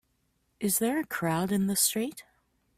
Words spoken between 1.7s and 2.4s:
street?